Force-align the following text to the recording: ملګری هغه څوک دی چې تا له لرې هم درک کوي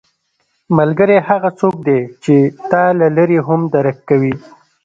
ملګری 0.77 1.17
هغه 1.27 1.49
څوک 1.59 1.75
دی 1.87 1.99
چې 2.23 2.35
تا 2.71 2.83
له 2.99 3.07
لرې 3.17 3.39
هم 3.47 3.61
درک 3.73 3.97
کوي 4.09 4.33